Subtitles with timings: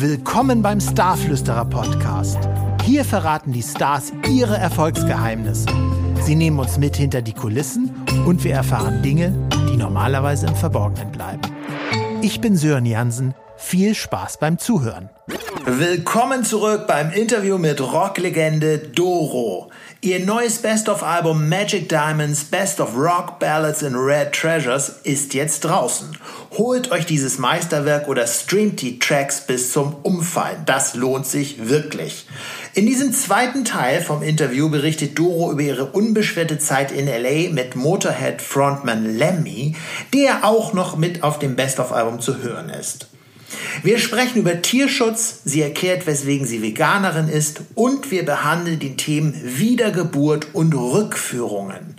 [0.00, 2.38] Willkommen beim Starflüsterer Podcast.
[2.84, 5.66] Hier verraten die Stars ihre Erfolgsgeheimnisse.
[6.22, 7.92] Sie nehmen uns mit hinter die Kulissen
[8.24, 9.34] und wir erfahren Dinge,
[9.68, 11.42] die normalerweise im Verborgenen bleiben.
[12.22, 13.34] Ich bin Sören Jansen.
[13.56, 15.10] Viel Spaß beim Zuhören.
[15.66, 19.68] Willkommen zurück beim Interview mit Rocklegende Doro.
[20.00, 26.16] Ihr neues Best-of-Album Magic Diamonds Best of Rock Ballads and Red Treasures ist jetzt draußen.
[26.56, 30.62] Holt euch dieses Meisterwerk oder streamt die Tracks bis zum Umfallen.
[30.66, 32.26] Das lohnt sich wirklich.
[32.74, 37.74] In diesem zweiten Teil vom Interview berichtet Doro über ihre unbeschwerte Zeit in LA mit
[37.74, 39.74] Motorhead Frontman Lemmy,
[40.14, 43.08] der auch noch mit auf dem Best-of-Album zu hören ist.
[43.82, 49.34] Wir sprechen über Tierschutz, sie erklärt, weswegen sie Veganerin ist und wir behandeln die Themen
[49.44, 51.96] Wiedergeburt und Rückführungen.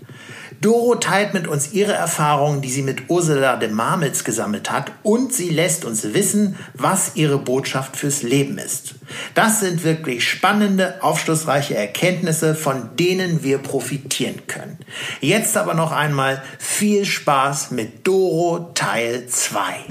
[0.61, 5.31] Doro teilt mit uns ihre Erfahrungen, die sie mit Ursula de Marmels gesammelt hat und
[5.33, 8.95] sie lässt uns wissen, was ihre Botschaft fürs Leben ist.
[9.35, 14.77] Das sind wirklich spannende, aufschlussreiche Erkenntnisse, von denen wir profitieren können.
[15.21, 19.85] Jetzt aber noch einmal viel Spaß mit Doro Teil 2.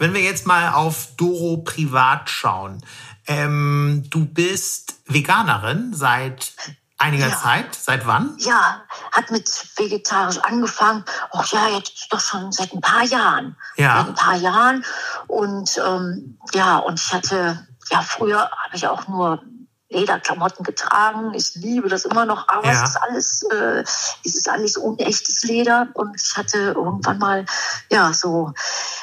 [0.00, 2.82] Wenn wir jetzt mal auf Doro privat schauen.
[3.26, 6.54] Ähm, du bist Veganerin seit
[6.96, 7.36] einiger ja.
[7.36, 7.74] Zeit.
[7.74, 8.34] Seit wann?
[8.38, 8.80] Ja,
[9.12, 11.04] hat mit vegetarisch angefangen.
[11.32, 13.56] Oh ja, jetzt doch schon seit ein paar Jahren.
[13.76, 13.98] Ja.
[13.98, 14.84] Seit ein paar Jahren.
[15.26, 19.42] Und ähm, ja, und ich hatte, ja, früher habe ich auch nur
[19.90, 21.34] Lederklamotten getragen.
[21.34, 22.72] Ich liebe das immer noch, aber ja.
[22.72, 23.82] es ist alles, äh,
[24.24, 25.88] es ist alles unechtes Leder.
[25.94, 27.44] Und ich hatte irgendwann mal,
[27.90, 28.52] ja, so,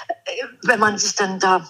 [0.08, 1.68] äh, wenn man sich dann da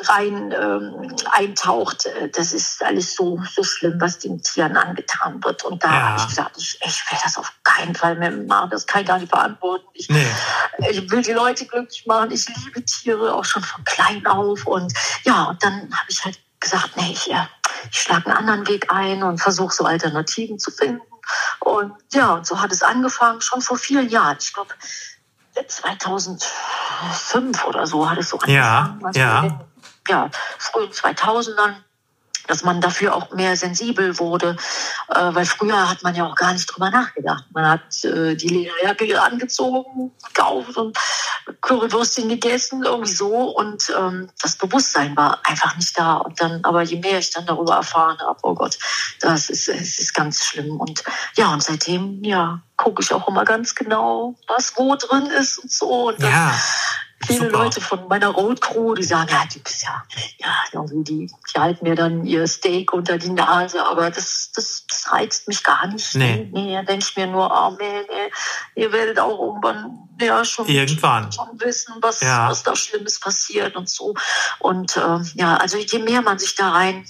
[0.00, 5.62] rein ähm, eintaucht, äh, das ist alles so, so schlimm, was den Tieren angetan wird.
[5.64, 6.00] Und da ja.
[6.00, 9.08] habe ich gesagt, ich, ich will das auf keinen Fall mehr machen, das kann ich
[9.08, 9.86] gar nicht verantworten.
[9.92, 10.26] Ich, nee.
[10.90, 14.66] ich will die Leute glücklich machen, ich liebe Tiere auch schon von klein auf.
[14.66, 14.92] Und
[15.22, 17.46] ja, und dann habe ich halt gesagt, nee, ich, äh,
[17.90, 21.00] ich schlage einen anderen Weg ein und versuche so Alternativen zu finden.
[21.60, 24.36] Und ja, und so hat es angefangen, schon vor vielen Jahren.
[24.40, 24.74] Ich glaube,
[25.66, 29.14] 2005 oder so hat es so angefangen.
[29.14, 29.66] Ja, ja.
[30.08, 31.76] ja, frühen 2000ern
[32.46, 34.56] dass man dafür auch mehr sensibel wurde,
[35.08, 37.44] äh, weil früher hat man ja auch gar nicht drüber nachgedacht.
[37.52, 40.96] Man hat äh, die Lederjacke angezogen, gekauft und
[41.60, 46.16] Currywürstchen gegessen, irgendwie so und ähm, das Bewusstsein war einfach nicht da.
[46.16, 48.78] Und dann, aber je mehr ich dann darüber erfahren habe, oh Gott,
[49.20, 50.80] das ist, es ist ganz schlimm.
[50.80, 51.04] Und
[51.36, 55.70] ja, und seitdem, ja, gucke ich auch immer ganz genau, was wo drin ist und
[55.70, 56.08] so.
[56.08, 56.54] Und ja
[57.26, 57.64] viele Super.
[57.64, 60.04] Leute von meiner Road Crew, die sagen, ja, bist ja,
[60.38, 65.12] ja, die, die halten mir dann ihr Steak unter die Nase, aber das, das, das
[65.12, 66.14] reizt mich gar nicht.
[66.14, 66.48] Nee.
[66.52, 70.66] Nee, da denke ich mir nur, oh, nee, nee, ihr werdet auch irgendwann, ja, schon,
[70.66, 71.32] Irgendwann.
[71.32, 72.48] schon wissen, was, ja.
[72.48, 74.14] was da Schlimmes passiert und so.
[74.58, 77.04] Und, äh, ja, also je mehr man sich da rein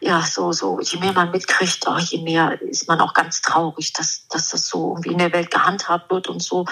[0.00, 3.92] ja, so, so, je mehr man mitkriegt, oh, je mehr ist man auch ganz traurig,
[3.92, 6.66] dass, dass das so irgendwie in der Welt gehandhabt wird und so.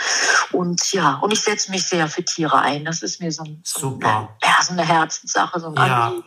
[0.53, 2.85] Und ja, und ich setze mich sehr für Tiere ein.
[2.85, 6.07] Das ist mir so, so, Eine, ja, so eine Herzenssache, so ein ja.
[6.07, 6.25] Anliegen.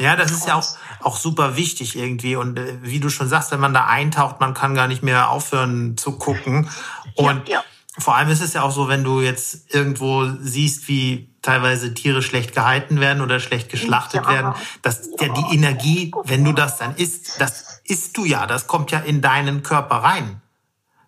[0.00, 0.66] Ja, das ist ja auch,
[1.00, 2.34] auch super wichtig irgendwie.
[2.34, 5.28] Und äh, wie du schon sagst, wenn man da eintaucht, man kann gar nicht mehr
[5.28, 6.70] aufhören zu gucken.
[7.14, 7.64] Und ja, ja.
[7.98, 12.22] vor allem ist es ja auch so, wenn du jetzt irgendwo siehst, wie teilweise Tiere
[12.22, 14.30] schlecht gehalten werden oder schlecht geschlachtet ja.
[14.30, 18.66] werden, dass ja, die Energie, wenn du das dann isst, das isst du ja, das
[18.66, 20.40] kommt ja in deinen Körper rein.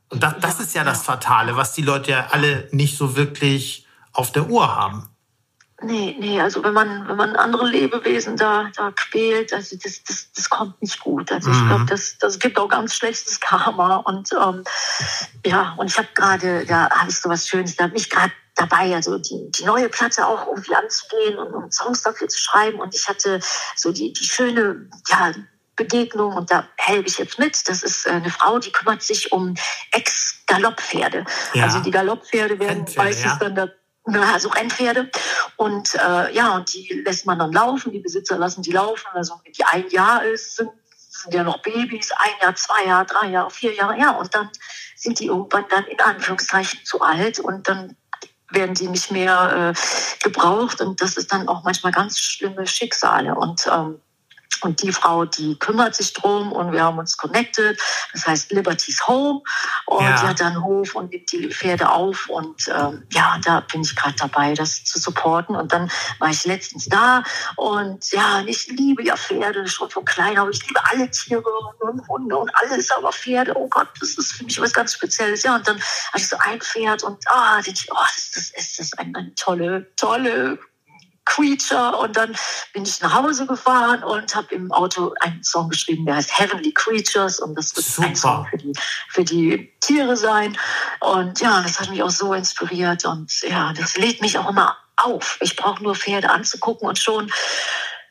[0.09, 3.87] Und das, das ist ja das Fatale, was die Leute ja alle nicht so wirklich
[4.13, 5.09] auf der Uhr haben.
[5.85, 10.31] Nee, nee, also wenn man, wenn man andere Lebewesen da, da quält, also das, das,
[10.33, 11.33] das kommt nicht gut.
[11.33, 11.69] Also ich mhm.
[11.69, 13.97] glaube, das, das gibt auch ganz schlechtes Karma.
[13.97, 14.63] Und ähm,
[15.45, 18.33] ja, und ich habe gerade, da habe ich so was Schönes, da habe ich gerade
[18.55, 22.81] dabei, also die, die neue Platte auch irgendwie anzugehen und, und Songs dafür zu schreiben.
[22.81, 23.41] Und ich hatte
[23.77, 25.33] so die, die schöne, ja,
[25.75, 27.57] Begegnung und da helfe ich jetzt mit.
[27.67, 29.55] Das ist äh, eine Frau, die kümmert sich um
[29.93, 31.25] Ex-Galopppferde.
[31.55, 31.65] Ja.
[31.65, 33.39] Also die Galopppferde werden meistens ja.
[33.41, 33.69] dann da
[34.05, 35.11] also Rennpferde.
[35.57, 39.09] Und äh, ja, und die lässt man dann laufen, die Besitzer lassen die laufen.
[39.13, 43.07] Also wenn die ein Jahr ist, sind, sind ja noch Babys, ein Jahr, zwei Jahre,
[43.07, 44.11] drei Jahre, vier Jahre, ja.
[44.11, 44.51] Und dann
[44.97, 47.97] sind die irgendwann dann in Anführungszeichen zu alt und dann
[48.55, 50.81] werden die nicht mehr äh, gebraucht.
[50.81, 53.35] Und das ist dann auch manchmal ganz schlimme Schicksale.
[53.35, 54.01] Und ähm,
[54.63, 57.81] und die Frau, die kümmert sich drum und wir haben uns connected.
[58.13, 59.43] Das heißt Liberty's Home.
[59.87, 60.21] Und ja.
[60.21, 62.29] die hat dann einen Hof und nimmt die Pferde auf.
[62.29, 65.57] Und ähm, ja, da bin ich gerade dabei, das zu supporten.
[65.57, 67.23] Und dann war ich letztens da.
[67.57, 70.49] Und ja, ich liebe ja Pferde schon von klein auf.
[70.51, 71.43] Ich liebe alle Tiere
[71.81, 72.91] und Hunde und alles.
[72.91, 75.43] Aber Pferde, oh Gott, das ist für mich was ganz Spezielles.
[75.43, 78.87] Ja, und dann hatte ich so ein Pferd und ah, oh, das, das ist, das
[78.87, 80.59] ist eine, eine tolle, tolle
[81.25, 82.37] Creature und dann
[82.73, 86.73] bin ich nach Hause gefahren und habe im Auto einen Song geschrieben, der heißt Heavenly
[86.73, 88.09] Creatures und das wird Super.
[88.09, 88.73] ein Song für die,
[89.09, 90.57] für die Tiere sein.
[91.01, 94.77] Und ja, das hat mich auch so inspiriert und ja, das lädt mich auch immer
[94.97, 95.39] auf.
[95.41, 97.33] Ich brauche nur Pferde anzugucken und schon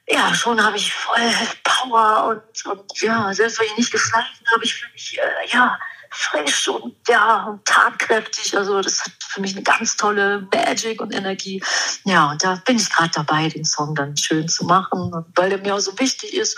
[0.09, 1.31] ja, schon habe ich voll
[1.63, 5.79] Power und, und ja, selbst wenn ich nicht geschlafen habe, ich fühle mich äh, ja
[6.11, 8.55] frisch und ja und tatkräftig.
[8.57, 11.63] Also das hat für mich eine ganz tolle Magic und Energie.
[12.03, 15.59] Ja, und da bin ich gerade dabei, den Song dann schön zu machen, weil der
[15.59, 16.57] mir auch so wichtig ist.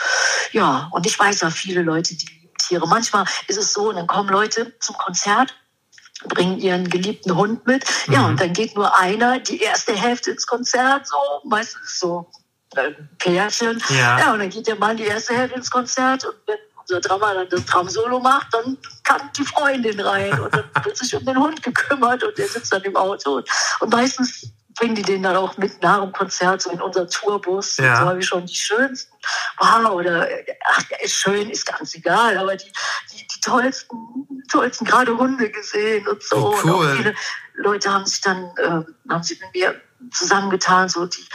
[0.51, 2.87] Ja, und ich weiß ja viele Leute, die lieben Tiere.
[2.87, 5.55] Manchmal ist es so, und dann kommen Leute zum Konzert
[6.27, 7.83] bringen ihren geliebten Hund mit.
[8.07, 8.25] Ja, mhm.
[8.25, 12.29] und dann geht nur einer die erste Hälfte ins Konzert, so meistens so
[12.75, 13.83] ein Pärchen.
[13.89, 14.19] Ja.
[14.19, 17.33] ja, und dann geht der Mann die erste Hälfte ins Konzert und wenn unser Drama
[17.33, 21.37] dann das Traum-Solo macht, dann kann die Freundin rein und dann wird sich um den
[21.37, 23.37] Hund gekümmert und der sitzt dann im Auto.
[23.37, 23.49] Und,
[23.79, 27.77] und meistens bringen die den dann auch mit nach dem Konzert, so in unser Tourbus.
[27.77, 27.97] Ja.
[27.97, 29.13] So habe ich schon die schönsten,
[29.59, 30.27] wow, oder,
[30.71, 32.71] ach, schön ist ganz egal, aber die,
[33.11, 36.37] die, die tollsten, tollsten gerade Hunde gesehen und so.
[36.37, 36.71] Oh, cool.
[36.71, 37.15] Und auch viele
[37.55, 39.79] Leute haben sich dann, äh, haben sich mit mir
[40.11, 41.25] zusammengetan, so die,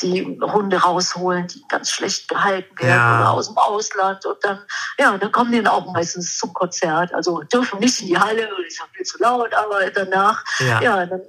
[0.00, 3.20] die Hunde rausholen, die ganz schlecht gehalten werden ja.
[3.20, 4.24] oder aus dem Ausland.
[4.26, 4.60] Und dann,
[4.98, 7.12] ja, dann kommen die dann auch meistens zum Konzert.
[7.14, 11.06] Also dürfen nicht in die Halle, ist ja viel zu laut, aber danach, ja, ja
[11.06, 11.22] dann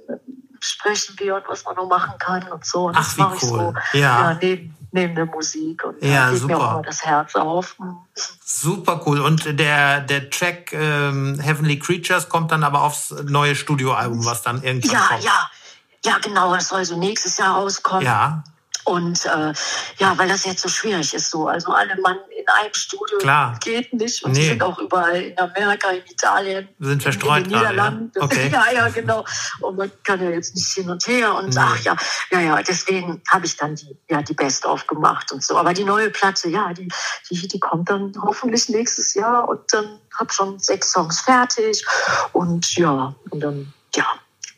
[0.60, 2.86] sprechen wir und was man noch machen kann und so.
[2.86, 3.74] Und Ach, das mache cool.
[3.82, 4.32] ich so ja.
[4.32, 6.54] ja neben, neben der Musik und ja, geht super.
[6.54, 7.76] mir auch immer das Herz auf.
[8.44, 9.20] Super cool.
[9.20, 14.62] Und der, der Track ähm, Heavenly Creatures kommt dann aber aufs neue Studioalbum, was dann
[14.62, 15.24] irgendwann ja, kommt.
[15.24, 15.50] Ja, ja.
[16.04, 18.04] Ja, genau, das soll so nächstes Jahr rauskommen.
[18.04, 18.42] Ja.
[18.84, 19.52] Und äh,
[19.98, 21.46] ja, weil das jetzt so schwierig ist, so.
[21.46, 23.56] Also alle Mann in einem Studio Klar.
[23.60, 24.24] geht nicht.
[24.24, 24.40] Und nee.
[24.40, 28.12] die sind auch überall in Amerika, in Italien, sind verstreut in den Niederlanden.
[28.16, 28.22] Ja.
[28.30, 28.50] Okay.
[28.52, 29.24] ja, ja, genau.
[29.60, 31.34] Und man kann ja jetzt nicht hin und her.
[31.34, 31.60] Und nee.
[31.60, 31.96] ach ja,
[32.30, 35.56] ja, ja, deswegen habe ich dann die, ja, die Best of gemacht und so.
[35.56, 36.88] Aber die neue Platte, ja, die,
[37.30, 41.84] die, die kommt dann hoffentlich nächstes Jahr und dann habe schon sechs Songs fertig.
[42.32, 44.06] Und ja, und dann, ja,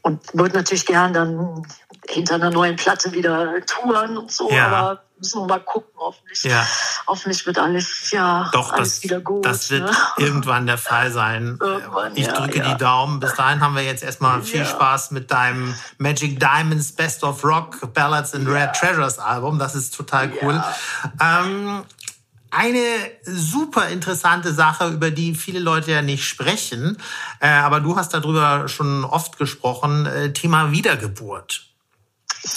[0.03, 1.67] und würde natürlich gern dann
[2.09, 4.67] hinter einer neuen Platte wieder touren und so, ja.
[4.67, 6.43] aber müssen wir mal gucken, hoffentlich.
[6.43, 6.67] Ja.
[7.07, 9.47] Hoffentlich wird alles, ja, Doch, alles das, wieder gut.
[9.47, 9.97] Das wird ne?
[10.19, 11.59] irgendwann der Fall sein.
[11.61, 13.21] Irgendwann, ich drücke ja, die Daumen.
[13.21, 17.95] Bis dahin haben wir jetzt erstmal viel Spaß mit deinem Magic Diamonds Best of Rock
[17.95, 19.61] Ballads and Rare Treasures Album.
[19.61, 20.63] Das ist total cool.
[21.21, 21.85] Ähm,
[22.53, 22.79] eine
[23.25, 26.99] super interessante Sache, über die viele Leute ja nicht sprechen,
[27.41, 31.72] äh, aber du hast darüber schon oft gesprochen, äh, Thema Wiedergeburt.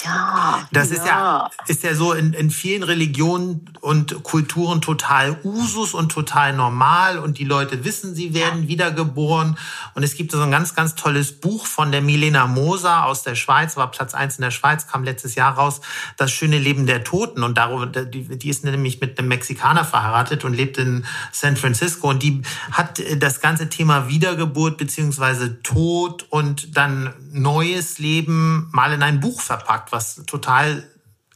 [0.03, 0.67] Ja.
[0.71, 0.95] Das ja.
[0.95, 6.53] ist ja, ist ja so in, in vielen Religionen und Kulturen total Usus und total
[6.53, 9.57] normal und die Leute wissen, sie werden wiedergeboren.
[9.93, 13.35] Und es gibt so ein ganz, ganz tolles Buch von der Milena Moser aus der
[13.35, 15.81] Schweiz, war Platz eins in der Schweiz, kam letztes Jahr raus,
[16.17, 17.43] Das schöne Leben der Toten.
[17.43, 22.09] Und darüber, die, die ist nämlich mit einem Mexikaner verheiratet und lebt in San Francisco.
[22.09, 22.41] Und die
[22.71, 29.41] hat das ganze Thema Wiedergeburt beziehungsweise Tod und dann neues Leben mal in ein Buch
[29.41, 30.83] verpackt gefragt, was total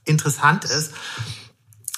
[0.06, 0.94] interessant ist.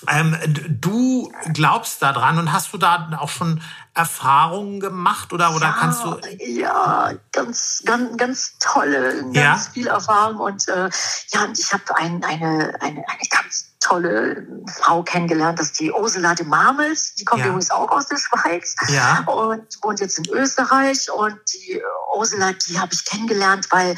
[0.07, 0.35] Ähm,
[0.67, 3.61] du glaubst daran und hast du da auch schon
[3.93, 6.19] Erfahrungen gemacht oder, oder ja, kannst du?
[6.39, 9.57] Ja, ganz, ganz, ganz tolle, ganz ja?
[9.73, 10.89] viel Erfahrung und äh,
[11.33, 15.91] ja, und ich habe ein, eine, eine, eine ganz tolle Frau kennengelernt, das ist die
[15.91, 17.47] Ursula de Marmels, die kommt ja.
[17.47, 19.23] übrigens auch aus der Schweiz ja.
[19.27, 21.79] und wohnt jetzt in Österreich und die
[22.15, 23.95] Ursula, die habe ich kennengelernt, weil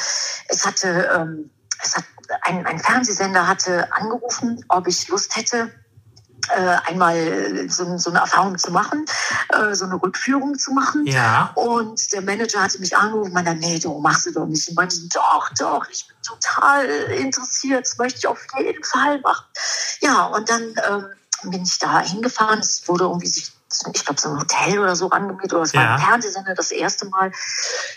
[0.50, 1.50] es hatte, ähm,
[1.82, 2.04] es hat
[2.42, 5.72] ein, ein Fernsehsender hatte angerufen, ob ich Lust hätte,
[6.50, 9.06] äh, einmal so, so, eine Erfahrung zu machen,
[9.50, 11.06] äh, so eine Rückführung zu machen.
[11.06, 11.52] Ja.
[11.56, 14.68] Und der Manager hatte mich angerufen und meinte, nee, du machst du doch nicht.
[14.68, 19.46] Ich meinte, doch, doch, ich bin total interessiert, das möchte ich auf jeden Fall machen.
[20.02, 21.06] Ja, und dann ähm,
[21.44, 22.60] bin ich da hingefahren.
[22.60, 23.53] Es wurde irgendwie sich
[23.94, 25.96] ich glaube, so ein Hotel oder so angemietet oder es war ja.
[25.96, 27.32] ein Fernsehsender das erste Mal.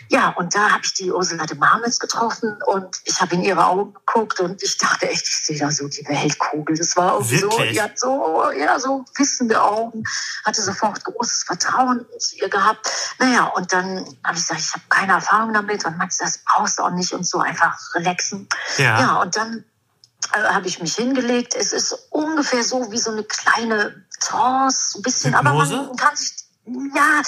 [0.09, 3.67] Ja, und da habe ich die Ursula de Marmels getroffen und ich habe in ihre
[3.67, 6.77] Augen geguckt und ich dachte echt, ich sehe da so die Weltkugel.
[6.77, 10.05] Das war irgendwie so, die hat so, ja, so wissende Augen,
[10.45, 12.91] hatte sofort großes Vertrauen zu ihr gehabt.
[13.19, 16.79] Naja, und dann habe ich gesagt, ich habe keine Erfahrung damit und Max, das brauchst
[16.79, 18.49] du auch nicht und so einfach relaxen.
[18.79, 19.65] Ja, ja und dann
[20.33, 21.55] äh, habe ich mich hingelegt.
[21.55, 25.75] Es ist ungefähr so wie so eine kleine Trance, ein bisschen, Hypnose?
[25.77, 26.33] aber man kann sich,
[26.67, 27.23] ja,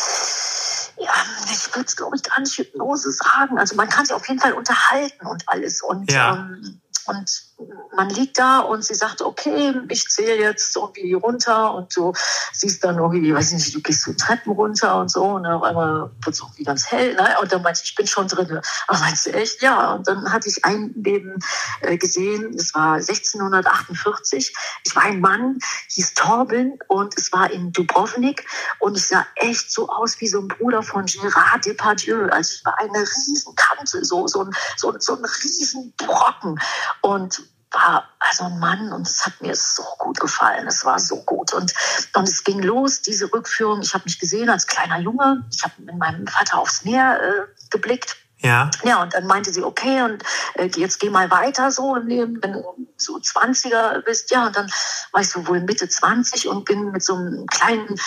[0.99, 1.12] ja
[1.52, 3.59] ich würde es glaube ich gar nicht Hypnose sagen.
[3.59, 6.35] Also man kann sich auf jeden Fall unterhalten und alles und ja.
[6.35, 7.48] ähm, und
[7.96, 12.12] man liegt da und sie sagt, okay, ich zähle jetzt irgendwie runter und du
[12.52, 16.10] siehst dann irgendwie, weiß nicht, du gehst so Treppen runter und so und auf einmal
[16.22, 17.14] wird es irgendwie ganz hell.
[17.14, 17.36] Ne?
[17.40, 18.60] Und dann meinte ich, ich bin schon drin.
[18.86, 19.62] Aber meinst du echt?
[19.62, 19.94] Ja.
[19.94, 21.40] Und dann hatte ich ein Leben
[21.80, 24.54] äh, gesehen, es war 1648.
[24.84, 28.46] Ich war ein Mann, hieß Torben und es war in Dubrovnik
[28.78, 32.28] und ich sah echt so aus wie so ein Bruder von Gérard Depardieu.
[32.28, 36.60] Also ich war eine riesen Kante, so, so ein, so, so ein riesen Brocken
[37.02, 40.66] und war also ein Mann und es hat mir so gut gefallen.
[40.66, 41.72] Es war so gut und
[42.14, 43.80] und es ging los diese Rückführung.
[43.82, 45.44] Ich habe mich gesehen als kleiner Junge.
[45.52, 48.16] Ich habe mit meinem Vater aufs Meer äh, geblickt.
[48.40, 48.70] Ja.
[48.84, 50.22] Ja, und dann meinte sie, okay, und
[50.54, 54.30] äh, jetzt geh mal weiter so im Leben, wenn du so 20er bist.
[54.30, 54.70] Ja, und dann
[55.12, 58.00] war ich so wohl Mitte 20 und bin mit so einem kleinen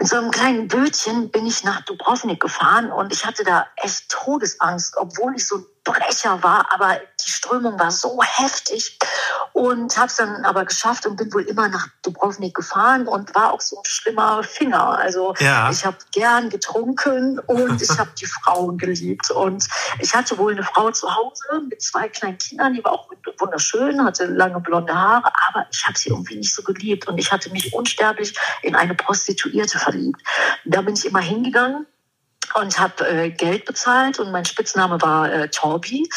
[0.00, 4.08] in so einem kleinen Bötchen bin ich nach Dubrovnik gefahren und ich hatte da echt
[4.08, 8.98] Todesangst, obwohl ich so Brecher war, aber die Strömung war so heftig
[9.54, 13.52] und habe es dann aber geschafft und bin wohl immer nach Dubrovnik gefahren und war
[13.52, 14.98] auch so ein schlimmer Finger.
[14.98, 15.70] Also ja.
[15.70, 19.68] ich habe gern getrunken und ich habe die Frauen geliebt und
[20.00, 23.08] ich hatte wohl eine Frau zu Hause mit zwei kleinen Kindern, die war auch
[23.38, 27.30] wunderschön, hatte lange blonde Haare, aber ich habe sie irgendwie nicht so geliebt und ich
[27.30, 30.20] hatte mich unsterblich in eine Prostituierte verliebt.
[30.64, 31.86] Da bin ich immer hingegangen
[32.54, 36.08] und habe äh, Geld bezahlt und mein Spitzname war äh, Torbi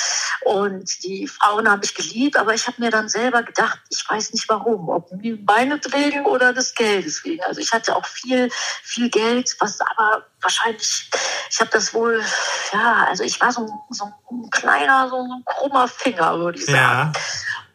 [0.46, 4.34] und die Frauen habe ich geliebt, aber ich habe mir dann selber gedacht, ich weiß
[4.34, 5.10] nicht warum, ob
[5.46, 7.44] meinetwegen oder des Geldes wegen.
[7.44, 8.50] Also ich hatte auch viel
[8.84, 11.10] viel Geld, was aber wahrscheinlich,
[11.50, 12.24] ich habe das wohl,
[12.72, 16.78] ja, also ich war so, so ein kleiner, so ein krummer Finger, würde ich sagen.
[16.78, 17.22] Ja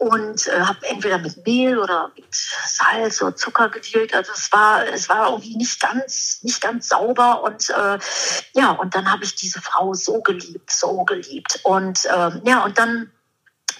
[0.03, 4.13] und äh, habe entweder mit Mehl oder mit Salz oder Zucker gedealt.
[4.15, 7.99] Also es war es war irgendwie nicht ganz nicht ganz sauber und äh,
[8.55, 12.79] ja und dann habe ich diese Frau so geliebt, so geliebt und äh, ja und
[12.79, 13.13] dann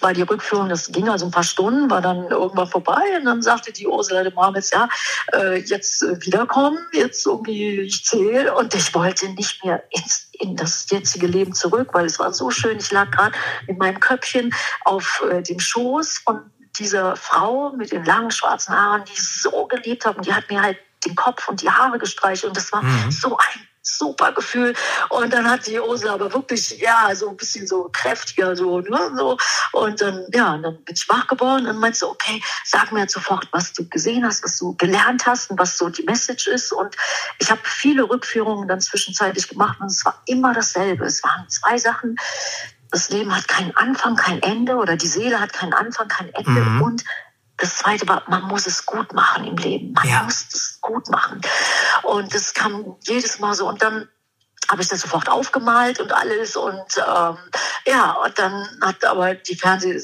[0.03, 3.41] war die Rückführung, das ging also ein paar Stunden, war dann irgendwann vorbei und dann
[3.41, 4.89] sagte die Ursula de Marmels, ja,
[5.33, 10.55] äh, jetzt äh, wiederkommen, jetzt irgendwie ich zähle und ich wollte nicht mehr ins, in
[10.55, 12.77] das jetzige Leben zurück, weil es war so schön.
[12.77, 13.35] Ich lag gerade
[13.67, 14.53] mit meinem Köpfchen
[14.85, 19.67] auf äh, dem Schoß von dieser Frau mit den langen schwarzen Haaren, die ich so
[19.67, 22.71] geliebt habe und die hat mir halt den Kopf und die Haare gestreichelt und das
[22.71, 23.11] war mhm.
[23.11, 24.73] so ein super Gefühl.
[25.09, 29.11] Und dann hat die Ursula aber wirklich, ja, so ein bisschen so kräftiger, so, ne,
[29.15, 29.37] so.
[29.73, 33.01] Und dann, ja, und dann bin ich wach geworden und meinte so, okay, sag mir
[33.01, 36.47] jetzt sofort, was du gesehen hast, was du gelernt hast und was so die Message
[36.47, 36.71] ist.
[36.71, 36.95] Und
[37.39, 41.05] ich habe viele Rückführungen dann zwischenzeitlich gemacht und es war immer dasselbe.
[41.05, 42.15] Es waren zwei Sachen.
[42.89, 46.61] Das Leben hat keinen Anfang, kein Ende oder die Seele hat keinen Anfang, kein Ende
[46.61, 46.81] mhm.
[46.83, 47.03] und
[47.57, 49.93] das zweite war, man muss es gut machen im Leben.
[49.93, 50.23] Man ja.
[50.23, 51.41] muss es gut machen.
[52.03, 53.67] Und das kam jedes Mal so.
[53.67, 54.07] Und dann
[54.69, 56.55] habe ich das sofort aufgemalt und alles.
[56.55, 57.37] Und ähm,
[57.85, 60.01] ja, und dann hat aber die Fernseh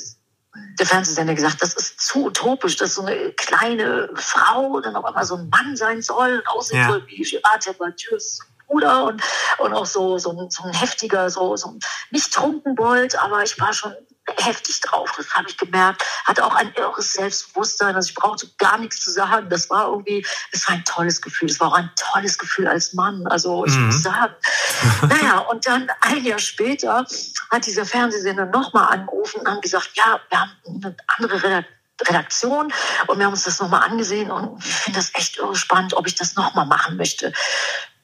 [0.80, 5.26] der Fernsehsender gesagt, das ist zu utopisch, dass so eine kleine Frau dann auf einmal
[5.26, 6.88] so ein Mann sein soll und aussehen ja.
[6.88, 9.22] soll wie Gérard Depardieu's Bruder und,
[9.58, 11.78] und auch so, so, ein, so ein heftiger, so, so
[12.12, 13.94] nicht Trunkenbold, aber ich war schon
[14.38, 15.12] heftig drauf.
[15.18, 16.04] Das habe ich gemerkt.
[16.26, 17.96] Hatte auch ein irres Selbstbewusstsein.
[17.96, 19.50] Also ich brauchte gar nichts zu sagen.
[19.50, 21.50] Das war irgendwie, es war ein tolles Gefühl.
[21.50, 23.28] Es war auch ein tolles Gefühl als Mann.
[23.28, 23.88] Also ich mhm.
[23.88, 24.34] muss sagen.
[25.08, 27.06] naja, und dann ein Jahr später
[27.52, 31.66] hat dieser Fernsehsender nochmal angerufen und haben gesagt, ja, wir haben eine andere
[32.02, 32.72] Redaktion
[33.08, 36.08] und wir haben uns das nochmal angesehen und ich finde das echt irre spannend, ob
[36.08, 37.34] ich das nochmal machen möchte.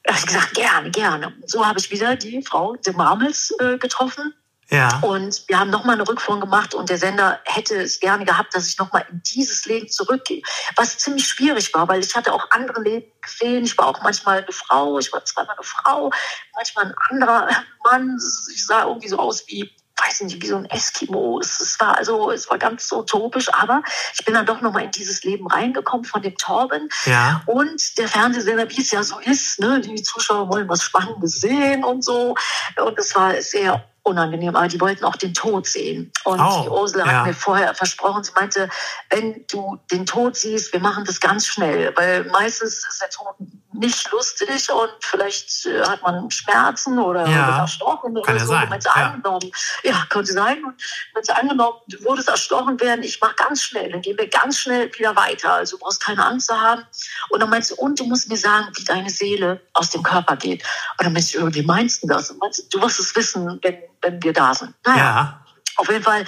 [0.03, 1.33] Da habe ich gesagt, gerne, gerne.
[1.45, 4.33] So habe ich wieder die Frau de Marmels äh, getroffen
[4.69, 4.99] ja.
[5.01, 8.67] Und wir haben nochmal eine Rückführung gemacht und der Sender hätte es gerne gehabt, dass
[8.67, 10.41] ich nochmal in dieses Leben zurückgehe.
[10.75, 13.63] Was ziemlich schwierig war, weil ich hatte auch andere Leben gesehen.
[13.63, 16.11] Ich war auch manchmal eine Frau, ich war zweimal eine Frau,
[16.55, 17.49] manchmal ein anderer
[17.83, 18.17] Mann.
[18.53, 19.71] Ich sah irgendwie so aus wie
[20.03, 21.39] weiß nicht, wie so ein Eskimo.
[21.39, 23.81] Es, war also, es war ganz so utopisch, aber
[24.13, 26.89] ich bin dann doch nochmal in dieses Leben reingekommen von dem Torben.
[27.05, 27.41] Ja.
[27.45, 31.85] Und der Fernsehsender, wie es ja so ist, ne, die Zuschauer wollen was Spannendes sehen
[31.85, 32.35] und so.
[32.77, 36.11] Und es war sehr unangenehm, aber die wollten auch den Tod sehen.
[36.23, 37.11] Und oh, die Ursula ja.
[37.11, 38.69] hat mir vorher versprochen, sie meinte,
[39.09, 43.35] wenn du den Tod siehst, wir machen das ganz schnell, weil meistens ist der Tod
[43.79, 47.47] nicht lustig und vielleicht äh, hat man Schmerzen oder ja.
[47.47, 48.47] wird erstochen oder Kann so.
[48.47, 48.69] Sein.
[48.69, 49.11] Wenn sie ja.
[49.11, 49.51] angenommen,
[49.83, 50.63] ja, könnte sein.
[50.63, 50.81] Und
[51.13, 54.57] wenn sie angenommen, du würdest erstochen werden, ich mache ganz schnell, dann gehen wir ganz
[54.59, 55.53] schnell wieder weiter.
[55.53, 56.83] Also du brauchst keine Angst zu haben.
[57.29, 60.35] Und dann meinst du, und du musst mir sagen, wie deine Seele aus dem Körper
[60.35, 60.63] geht.
[60.97, 62.31] Und dann meinst du, wie meinst du das?
[62.31, 64.73] Und meinst du, du wirst es wissen, wenn wenn wir da sind.
[64.85, 64.97] Naja.
[64.97, 65.44] Ja.
[65.77, 66.25] Auf jeden Fall,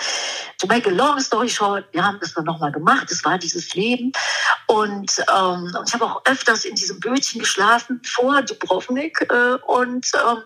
[0.57, 3.09] to make a long story short, wir haben das dann nochmal gemacht.
[3.11, 4.11] Es war dieses Leben.
[4.67, 9.25] Und, ähm, und ich habe auch öfters in diesem Bötchen geschlafen vor Dubrovnik.
[9.29, 10.43] Äh, und ähm,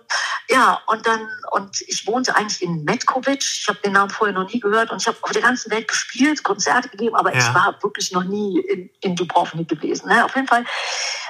[0.50, 3.42] ja, und dann, und ich wohnte eigentlich in Metkovic.
[3.42, 5.88] Ich habe den Namen vorher noch nie gehört und ich habe auf der ganzen Welt
[5.88, 7.40] gespielt, Konzerte gegeben, aber ja.
[7.40, 10.10] ich war wirklich noch nie in, in Dubrovnik gewesen.
[10.10, 10.24] Ne?
[10.26, 10.66] Auf jeden Fall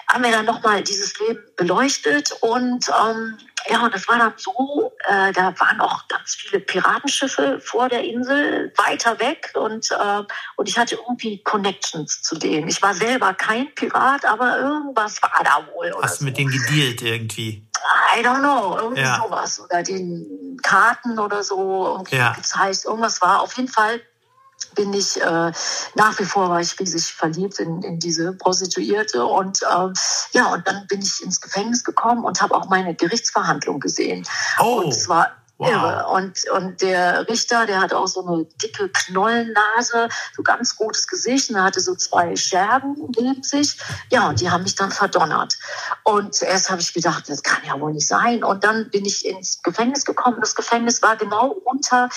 [0.08, 3.38] haben wir dann nochmal dieses Leben beleuchtet und ähm,
[3.70, 8.04] ja, und das war dann so, äh, da waren auch ganz viele Piratenschiffe vor der
[8.04, 10.24] Insel, weiter weg und, äh,
[10.56, 12.68] und ich hatte irgendwie Connections zu denen.
[12.68, 15.94] Ich war selber kein Pirat, aber irgendwas war da wohl.
[16.02, 16.26] Hast du so.
[16.26, 17.68] mit denen gedealt irgendwie?
[18.18, 19.22] I don't know, irgendwie ja.
[19.24, 19.60] sowas.
[19.60, 22.36] Oder den Karten oder so, irgendwie ja.
[22.56, 23.42] heißt, irgendwas war.
[23.42, 24.02] Auf jeden Fall
[24.76, 25.52] bin ich äh,
[25.96, 29.90] nach wie vor war ich riesig verliebt in, in diese Prostituierte und äh,
[30.32, 34.26] ja und dann bin ich ins Gefängnis gekommen und habe auch meine Gerichtsverhandlung gesehen
[34.60, 34.82] oh.
[34.82, 35.70] und es war Wow.
[35.70, 36.08] Irre.
[36.08, 41.52] Und, und der Richter, der hatte auch so eine dicke Knollennase, so ganz rotes Gesicht
[41.52, 43.78] und er hatte so zwei Scherben neben sich.
[44.12, 45.60] Ja, und die haben mich dann verdonnert.
[46.04, 48.44] Und zuerst habe ich gedacht, das kann ja wohl nicht sein.
[48.44, 50.38] Und dann bin ich ins Gefängnis gekommen.
[50.40, 52.10] Das Gefängnis war genau unter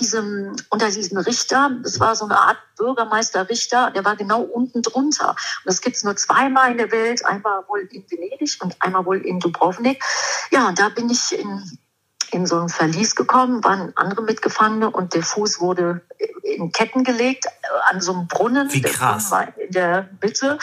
[0.00, 1.70] diesem, unter diesem Richter.
[1.84, 3.92] Das war so eine Art Bürgermeister-Richter.
[3.92, 5.30] Der war genau unten drunter.
[5.30, 7.24] Und das gibt's nur zweimal in der Welt.
[7.24, 10.02] Einmal wohl in Venedig und einmal wohl in Dubrovnik.
[10.50, 11.78] Ja, und da bin ich in
[12.32, 16.02] in so ein Verlies gekommen, waren andere Mitgefangene und der Fuß wurde
[16.42, 17.50] in Ketten gelegt äh,
[17.90, 18.72] an so einem Brunnen.
[18.72, 19.32] Wie krass.
[19.56, 20.58] In der Mitte.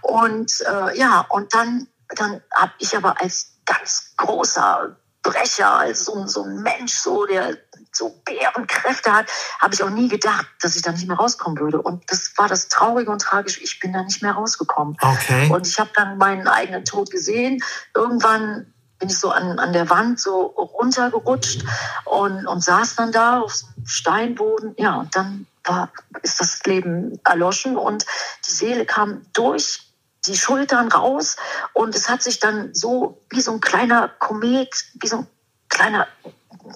[0.00, 6.26] Und äh, ja, und dann, dann habe ich aber als ganz großer Brecher, als so,
[6.26, 7.56] so ein Mensch, so der
[7.92, 9.26] so Bärenkräfte hat,
[9.60, 11.80] habe ich auch nie gedacht, dass ich da nicht mehr rauskommen würde.
[11.80, 13.62] Und das war das Traurige und Tragische.
[13.62, 14.96] Ich bin da nicht mehr rausgekommen.
[15.00, 15.50] Okay.
[15.50, 17.62] Und ich habe dann meinen eigenen Tod gesehen.
[17.94, 18.71] Irgendwann
[19.02, 21.64] bin ich so an, an der Wand so runtergerutscht
[22.04, 24.74] und, und saß dann da auf so einem Steinboden.
[24.78, 25.90] Ja, und dann war,
[26.22, 28.06] ist das Leben erloschen und
[28.46, 29.80] die Seele kam durch
[30.28, 31.34] die Schultern raus
[31.72, 35.26] und es hat sich dann so wie so ein kleiner Komet, wie so ein
[35.68, 36.06] kleiner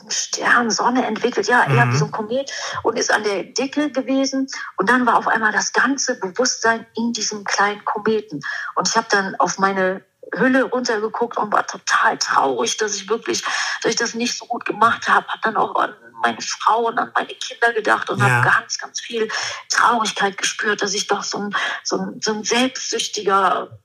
[0.09, 1.93] Stern, Sonne entwickelt, ja, eher mhm.
[1.93, 2.51] wie so ein Komet
[2.83, 4.49] und ist an der Decke gewesen.
[4.79, 8.41] Und dann war auf einmal das ganze Bewusstsein in diesem kleinen Kometen.
[8.75, 10.03] Und ich habe dann auf meine
[10.35, 13.43] Hülle runtergeguckt und war total traurig, dass ich wirklich,
[13.83, 15.27] dass ich das nicht so gut gemacht habe.
[15.29, 18.29] Habe dann auch an meine Frau und an meine Kinder gedacht und ja.
[18.29, 19.29] habe ganz, ganz viel
[19.71, 23.79] Traurigkeit gespürt, dass ich doch so ein, so ein, so ein selbstsüchtiger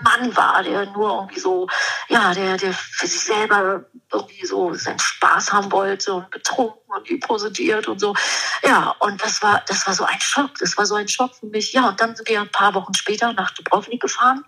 [0.00, 1.66] Mann war, der nur irgendwie so,
[2.08, 7.08] ja, der, der für sich selber irgendwie so seinen Spaß haben wollte und betrunken und
[7.08, 8.14] hypositiert und so.
[8.62, 10.50] Ja, und das war, das war so ein Schock.
[10.60, 11.72] Das war so ein Schock für mich.
[11.72, 14.44] Ja, und dann sind wir ein paar Wochen später nach Dubrovnik gefahren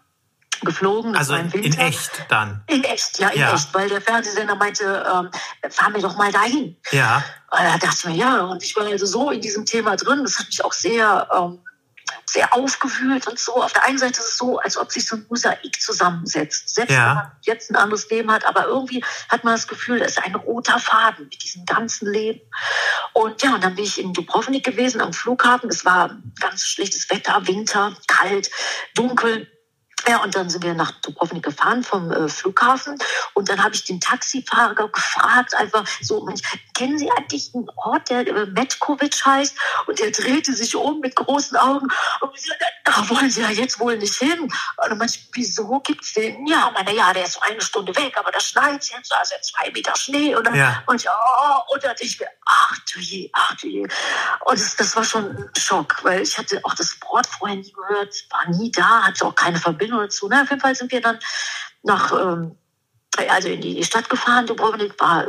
[0.61, 1.13] geflogen.
[1.13, 2.63] Das also in echt dann?
[2.67, 3.55] In echt, ja, in ja.
[3.55, 5.31] echt, weil der Fernsehsender meinte, ähm,
[5.71, 6.77] fahren wir doch mal dahin.
[6.91, 7.25] Ja.
[7.51, 10.39] Da dachte ich mir, ja, und ich war also so in diesem Thema drin, das
[10.39, 11.61] hat mich auch sehr, ähm,
[12.27, 13.63] sehr aufgewühlt und so.
[13.63, 16.75] Auf der einen Seite ist es so, als ob sich so ein Mosaik zusammensetzt.
[16.75, 17.09] Selbst ja.
[17.09, 20.25] wenn man jetzt ein anderes Leben hat, aber irgendwie hat man das Gefühl, es ist
[20.25, 22.41] ein roter Faden mit diesem ganzen Leben.
[23.13, 25.69] Und ja, und dann bin ich in Dubrovnik gewesen am Flughafen.
[25.71, 28.51] Es war ganz schlechtes Wetter, Winter, kalt,
[28.95, 29.49] dunkel.
[30.09, 32.99] Ja, und dann sind wir nach Dubrovnik gefahren vom äh, Flughafen
[33.35, 36.43] und dann habe ich den Taxifahrer gefragt, einfach so, Mensch,
[36.75, 39.57] kennen Sie eigentlich einen Ort, der äh, Metkovic heißt?
[39.87, 41.89] Und der drehte sich um mit großen Augen
[42.21, 44.51] und ich sagte, da wollen Sie ja jetzt wohl nicht hin.
[44.91, 46.47] Und ich, wieso gibt's den?
[46.47, 49.53] Ja, meine, ja, der ist so eine Stunde weg, aber da schneit jetzt, also jetzt
[49.53, 50.35] zwei Meter Schnee.
[50.35, 50.83] Und dann, ja.
[50.87, 52.19] und ich, oh, und dann ich
[52.51, 53.83] ach du je, ach du je.
[53.83, 57.73] Und das, das war schon ein Schock, weil ich hatte auch das Wort vorher nie
[57.73, 60.29] gehört, war nie da, hatte auch keine Verbindung dazu.
[60.29, 61.19] Na, auf jeden Fall sind wir dann
[61.83, 62.57] nach, ähm,
[63.29, 64.47] also in die Stadt gefahren.
[64.47, 65.27] Dubrovnik war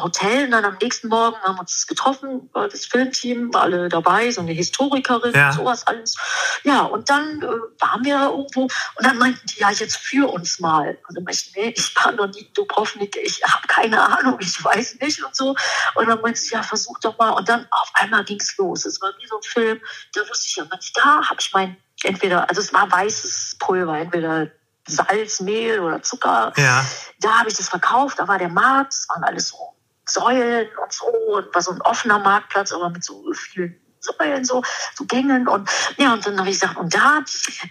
[0.00, 4.30] Hotel und dann am nächsten Morgen haben wir uns getroffen, das Filmteam, war alle dabei,
[4.30, 5.52] so eine Historikerin, ja.
[5.52, 6.16] sowas alles.
[6.64, 7.46] Ja, und dann äh,
[7.80, 10.98] waren wir irgendwo und dann meinten die, ja, jetzt für uns mal.
[11.08, 14.38] Und dann meinte ich, nee, ich war noch nie in Dubrovnik, ich habe keine Ahnung,
[14.40, 15.54] ich weiß nicht und so.
[15.94, 17.30] Und dann meinte sie, ja, versuch doch mal.
[17.30, 18.84] Und dann auf einmal ging's los.
[18.84, 19.80] Es war wie so ein Film,
[20.14, 24.48] da wusste ich ja, da habe ich mein, entweder, also es war weißes Pulver, entweder
[24.86, 26.52] Salz, Mehl oder Zucker.
[26.56, 26.84] Ja.
[27.20, 29.74] Da habe ich das verkauft, da war der Markt, es waren alles so
[30.10, 34.62] Säulen und so und war so ein offener Marktplatz, aber mit so vielen Säulen, so,
[34.94, 37.24] so Gängen und ja, und dann habe ich gesagt, und da,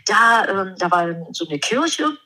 [0.06, 2.18] da, ähm, da war so eine Kirche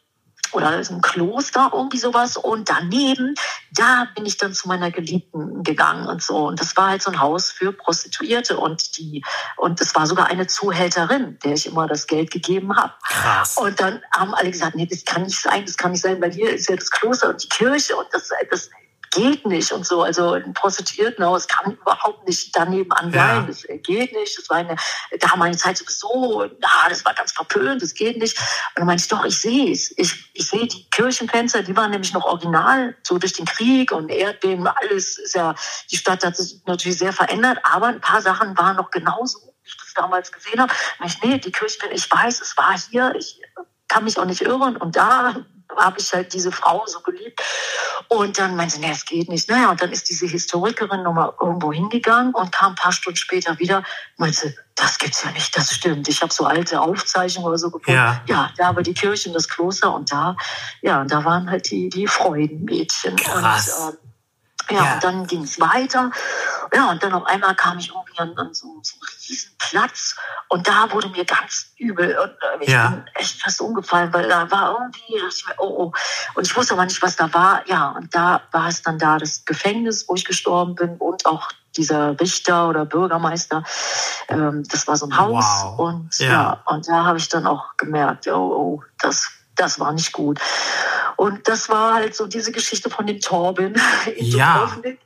[0.54, 2.38] oder so ein Kloster, irgendwie sowas.
[2.38, 3.36] Und daneben,
[3.72, 6.48] da bin ich dann zu meiner Geliebten gegangen und so.
[6.48, 8.58] Und das war halt so ein Haus für Prostituierte.
[8.58, 9.24] Und die,
[9.58, 12.94] und es war sogar eine Zuhälterin, der ich immer das Geld gegeben habe.
[13.08, 13.58] Krass.
[13.58, 16.32] Und dann haben alle gesagt, nee, das kann nicht sein, das kann nicht sein, weil
[16.32, 18.70] hier ist ja das Kloster und die Kirche und das, das
[19.12, 20.02] geht nicht und so.
[20.02, 23.42] Also ein Prostituiertenhaus kann überhaupt nicht daneben an sein.
[23.42, 23.42] Ja.
[23.42, 24.38] Das geht nicht.
[24.38, 24.76] Das war eine
[25.20, 28.38] damalige Zeit sowieso, na, das war ganz verpönt, das geht nicht.
[28.40, 28.46] Und
[28.78, 29.94] dann meinte ich, doch, ich sehe es.
[29.98, 34.10] Ich, ich sehe die Kirchenfenster, die waren nämlich noch original, so durch den Krieg und
[34.10, 35.56] Erdbeben, alles ist ja,
[35.92, 39.70] die Stadt hat sich natürlich sehr verändert, aber ein paar Sachen waren noch genauso, wie
[39.70, 40.74] ich das damals gesehen habe.
[41.00, 43.42] Und ich, nee, die Kirche, ich weiß, es war hier, ich
[43.92, 45.36] kann mich auch nicht irren und da
[45.78, 47.42] habe ich halt diese Frau so geliebt.
[48.08, 49.50] Und dann meinte sie, nee, es geht nicht.
[49.50, 53.58] Naja, und dann ist diese Historikerin nochmal irgendwo hingegangen und kam ein paar Stunden später
[53.60, 53.84] wieder,
[54.18, 56.08] meinte, das gibt's ja nicht, das stimmt.
[56.08, 58.00] Ich habe so alte Aufzeichnungen oder so gefunden.
[58.00, 58.22] Ja.
[58.28, 60.36] ja, da war die Kirche und das Kloster und da,
[60.82, 63.18] ja, da waren halt die, die Freudenmädchen.
[63.18, 63.74] Krass.
[63.74, 63.94] Und,
[64.70, 66.12] ähm, ja, ja, und dann ging es weiter.
[66.74, 70.16] Ja, und dann auf einmal kam ich irgendwie an, an so, so einen riesen Platz
[70.48, 72.90] und da wurde mir ganz übel und äh, ich ja.
[72.90, 75.92] bin echt fast umgefallen, weil da war irgendwie, ich, oh, oh.
[76.36, 77.68] Und ich wusste aber nicht, was da war.
[77.68, 81.50] Ja, und da war es dann da das Gefängnis, wo ich gestorben bin und auch
[81.76, 83.64] dieser Richter oder Bürgermeister.
[84.30, 85.80] Ähm, das war so ein Haus wow.
[85.80, 86.28] und ja.
[86.28, 88.34] ja, und da habe ich dann auch gemerkt, oh,
[88.80, 90.40] oh, das das war nicht gut.
[91.18, 93.76] Und das war halt so diese Geschichte von dem Torben
[94.16, 94.60] in ja.
[94.60, 95.00] Dubrovnik.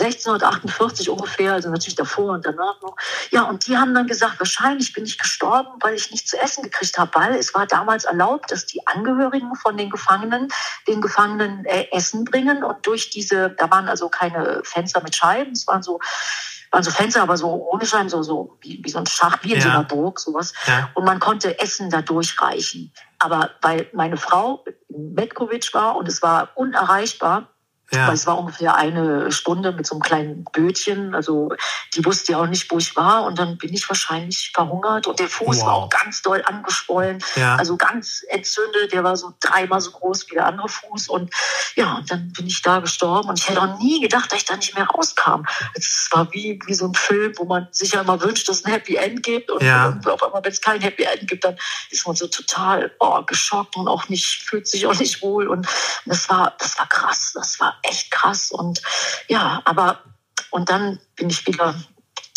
[0.00, 2.96] 1648 ungefähr, also natürlich davor und danach noch.
[3.30, 6.62] Ja, und die haben dann gesagt, wahrscheinlich bin ich gestorben, weil ich nichts zu essen
[6.62, 10.48] gekriegt habe, weil es war damals erlaubt, dass die Angehörigen von den Gefangenen
[10.86, 15.52] den Gefangenen äh, Essen bringen und durch diese, da waren also keine Fenster mit Scheiben,
[15.52, 16.00] es waren so
[16.70, 19.52] waren so Fenster, aber so ohne Scheiben, so, so wie, wie so ein Schacht, wie
[19.52, 19.62] in ja.
[19.62, 20.52] so einer Burg, sowas.
[20.66, 20.90] Ja.
[20.94, 22.92] Und man konnte Essen da durchreichen.
[23.18, 27.48] Aber weil meine Frau Metkovic war und es war unerreichbar,
[27.90, 28.08] ja.
[28.08, 31.14] Weil es war ungefähr eine Stunde mit so einem kleinen Bötchen.
[31.14, 31.50] Also
[31.94, 33.24] die wusste ja auch nicht, wo ich war.
[33.24, 35.06] Und dann bin ich wahrscheinlich verhungert.
[35.06, 35.66] Und der Fuß wow.
[35.66, 37.24] war auch ganz doll angeschwollen.
[37.36, 37.56] Ja.
[37.56, 38.92] Also ganz entzündet.
[38.92, 41.08] Der war so dreimal so groß wie der andere Fuß.
[41.08, 41.32] Und
[41.76, 43.30] ja, und dann bin ich da gestorben.
[43.30, 45.44] Und ich hätte auch nie gedacht, dass ich da nicht mehr rauskam.
[45.72, 48.64] Es war wie, wie so ein Film, wo man sich ja immer wünscht, dass es
[48.66, 49.50] ein Happy End gibt.
[49.50, 49.98] Und, ja.
[50.04, 51.56] auf einmal, wenn es kein Happy End gibt, dann
[51.90, 55.48] ist man so total oh, geschockt und auch nicht, fühlt sich auch nicht wohl.
[55.48, 55.66] Und
[56.04, 57.32] das war, das war krass.
[57.34, 58.50] Das war echt krass.
[58.50, 58.82] Und
[59.28, 60.00] ja, aber
[60.50, 61.74] und dann bin ich wieder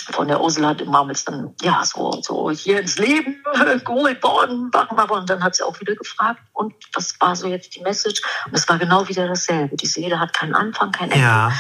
[0.09, 3.43] von der Ursula de Marmels dann ja so, so hier ins Leben
[3.85, 4.71] geholt worden.
[5.09, 8.21] Und dann hat sie auch wieder gefragt, und was war so jetzt die Message?
[8.45, 9.75] Und es war genau wieder dasselbe.
[9.75, 11.23] Die Seele hat keinen Anfang, kein Ende.
[11.23, 11.53] Ja.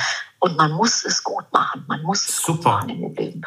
[0.43, 1.85] Und man muss es gut machen.
[1.87, 2.55] Man muss es Super.
[2.55, 3.41] gut machen in dem Leben.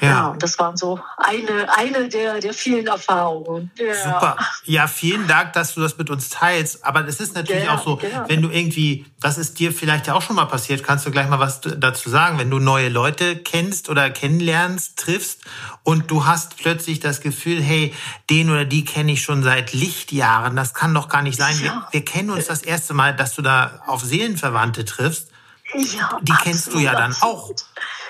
[0.00, 0.08] Ja.
[0.08, 3.70] ja, und das waren so eine, eine der, der vielen Erfahrungen.
[3.78, 3.94] Ja.
[3.94, 4.36] Super.
[4.64, 6.84] Ja, vielen Dank, dass du das mit uns teilst.
[6.84, 10.12] Aber es ist natürlich ja, auch so, wenn du irgendwie, das ist dir vielleicht ja
[10.12, 13.36] auch schon mal passiert, kannst du gleich mal was dazu sagen, wenn du neue Leute
[13.36, 15.40] kennst oder kennenlernst, triffst
[15.82, 17.94] und du hast plötzlich das Gefühl, hey,
[18.28, 20.56] den oder die kenne ich schon seit Lichtjahren.
[20.56, 21.58] Das kann doch gar nicht sein.
[21.60, 25.30] Wir, wir kennen uns das erste Mal, dass du da auf Seelenverwandte triffst.
[25.74, 27.50] Ja, die kennst du ja dann auch,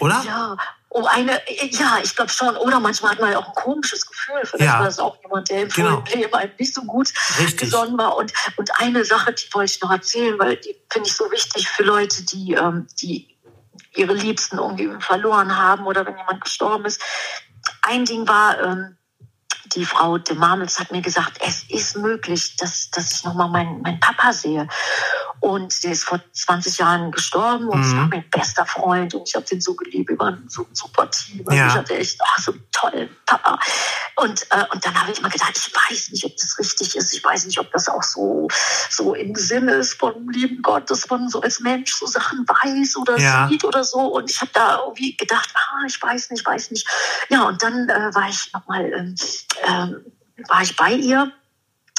[0.00, 0.22] oder?
[0.24, 0.56] Ja.
[0.96, 2.56] Oh, eine, ja, ich glaube schon.
[2.56, 4.42] Oder manchmal hat man ja auch ein komisches Gefühl.
[4.44, 4.78] Vielleicht ja.
[4.78, 6.04] war es auch jemand, der im genau.
[6.14, 7.58] Leben einem nicht so gut Richtig.
[7.62, 8.16] gesonnen war.
[8.16, 11.68] Und, und eine Sache, die wollte ich noch erzählen, weil die finde ich so wichtig
[11.68, 13.36] für Leute, die, ähm, die
[13.96, 17.02] ihre Liebsten irgendwie verloren haben oder wenn jemand gestorben ist.
[17.82, 18.96] Ein Ding war, ähm,
[19.74, 23.82] die Frau de Marmels hat mir gesagt, es ist möglich, dass, dass ich nochmal meinen
[23.82, 24.68] mein Papa sehe.
[25.44, 27.98] Und der ist vor 20 Jahren gestorben und es mhm.
[27.98, 30.08] war mein bester Freund und ich habe den so geliebt.
[30.08, 31.44] Wir waren so ein super Team.
[31.50, 31.66] Ja.
[31.66, 33.58] Ich hatte echt oh, so einen tollen Papa.
[34.16, 37.12] Und, äh, und dann habe ich immer gedacht, ich weiß nicht, ob das richtig ist.
[37.12, 38.48] Ich weiß nicht, ob das auch so,
[38.88, 42.96] so im Sinne ist vom lieben Gott, dass man so als Mensch so Sachen weiß
[42.96, 43.46] oder ja.
[43.46, 43.98] sieht oder so.
[43.98, 46.88] Und ich habe da irgendwie gedacht, ah, ich weiß nicht, weiß nicht.
[47.28, 49.14] Ja, und dann äh, war ich nochmal, ähm,
[49.62, 51.30] äh, war ich bei ihr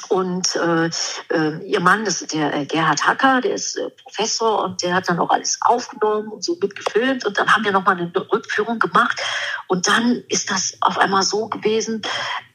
[0.10, 0.90] und äh,
[1.30, 4.96] äh, ihr Mann, das ist der äh, Gerhard Hacker, der ist äh, Professor und der
[4.96, 7.26] hat dann auch alles aufgenommen und so mitgefilmt.
[7.26, 9.22] Und dann haben wir nochmal eine Rückführung gemacht.
[9.68, 12.02] Und dann ist das auf einmal so gewesen,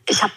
[0.08, 0.32] ich habe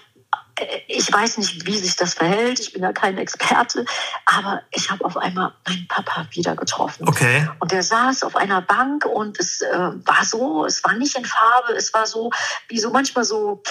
[0.55, 2.59] äh, ich weiß nicht, wie sich das verhält.
[2.59, 3.85] Ich bin ja kein Experte,
[4.25, 7.07] aber ich habe auf einmal meinen Papa wieder getroffen.
[7.07, 7.47] Okay.
[7.59, 11.25] Und der saß auf einer Bank und es äh, war so, es war nicht in
[11.25, 12.31] Farbe, es war so
[12.67, 13.63] wie so manchmal so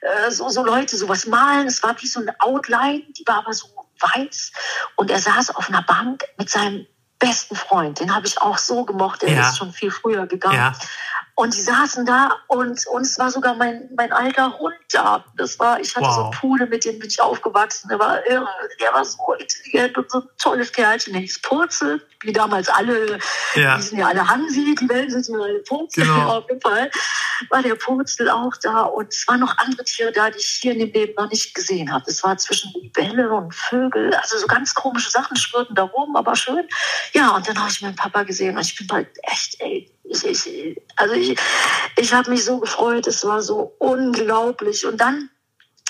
[0.00, 1.66] äh, so, so Leute sowas malen.
[1.66, 3.66] Es war wie so eine Outline, die war aber so
[4.00, 4.52] weiß.
[4.96, 6.86] Und er saß auf einer Bank mit seinem
[7.18, 8.00] besten Freund.
[8.00, 9.22] Den habe ich auch so gemocht.
[9.22, 9.48] Der ja.
[9.48, 10.56] ist schon viel früher gegangen.
[10.56, 10.72] Ja.
[11.34, 15.24] Und die saßen da und, und es war sogar mein, mein alter Hund da.
[15.36, 16.14] Das war, ich hatte wow.
[16.14, 17.88] so einen Pudel, mit dem bin ich aufgewachsen.
[17.88, 18.48] Der war irre,
[18.80, 21.12] der war so intelligent und so ein tolles Kerlchen.
[21.12, 23.18] Der hieß Purzel, wie damals alle,
[23.54, 23.76] ja.
[23.76, 26.04] die sind ja alle Hansi, die Welt sind ja alle Purzel.
[26.04, 26.28] Genau.
[26.38, 26.90] Auf jeden Fall
[27.48, 30.72] war der Purzel auch da und es waren noch andere Tiere da, die ich hier
[30.72, 32.04] in dem Leben noch nicht gesehen habe.
[32.06, 36.36] Es war zwischen Libelle und Vögel, also so ganz komische Sachen schwirrten da rum, aber
[36.36, 36.68] schön.
[37.12, 40.24] Ja, und dann habe ich meinen Papa gesehen und ich bin bald echt, ey, ich,
[40.24, 41.38] ich, also ich,
[41.96, 44.86] ich habe mich so gefreut, es war so unglaublich.
[44.86, 45.30] Und dann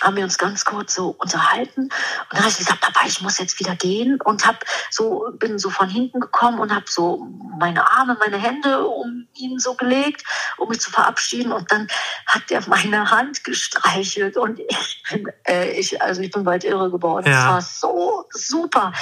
[0.01, 1.93] haben wir uns ganz kurz so unterhalten und
[2.31, 5.69] dann habe ich gesagt, Papa, ich muss jetzt wieder gehen und hab so bin so
[5.69, 7.29] von hinten gekommen und habe so
[7.59, 10.25] meine Arme, meine Hände um ihn so gelegt,
[10.57, 11.89] um mich zu verabschieden und dann
[12.27, 16.91] hat er meine Hand gestreichelt und ich bin äh, ich also ich bin bald irre
[16.91, 17.31] geworden.
[17.31, 17.51] Ja.
[17.51, 18.93] war so super.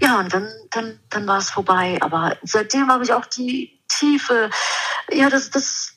[0.00, 4.50] Ja, und dann dann dann war es vorbei, aber seitdem habe ich auch die tiefe,
[5.10, 5.94] ja, das, das